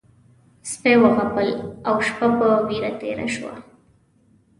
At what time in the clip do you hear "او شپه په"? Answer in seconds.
1.87-2.47